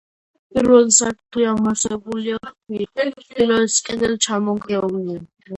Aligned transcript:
პირველი 0.53 0.93
სართული 0.99 1.45
ამოვსებულია 1.49 2.39
ქვით, 2.53 3.05
ჩრდილოეთის 3.27 3.79
კედელი 3.91 4.21
ჩამონგრეულია. 4.29 5.25